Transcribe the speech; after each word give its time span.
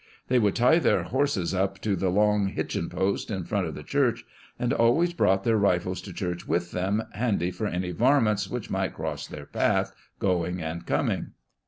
They 0.29 0.39
would 0.39 0.55
tie 0.55 0.79
their 0.79 1.03
horses 1.03 1.53
up 1.53 1.77
to 1.81 1.95
the 1.95 2.09
long 2.09 2.47
"hitchin' 2.47 2.89
post" 2.89 3.29
in 3.29 3.43
front 3.43 3.67
of 3.67 3.75
the 3.75 3.83
church, 3.83 4.25
and 4.57 4.73
always 4.73 5.13
brought 5.13 5.43
their 5.43 5.57
rifles 5.59 6.01
to 6.01 6.11
church 6.11 6.47
with 6.47 6.71
them, 6.71 7.03
handy 7.11 7.51
for 7.51 7.67
any" 7.67 7.91
varmints" 8.03 8.49
which 8.49 8.71
might 8.71 8.95
cross 8.95 9.27
their 9.27 9.45
path 9.45 9.93
going 10.17 10.59
and 10.59 10.87
coming. 10.87 11.33